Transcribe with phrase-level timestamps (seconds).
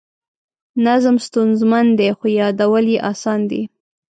[0.85, 3.61] نظم ستونزمن دی خو یادول یې اسان دي.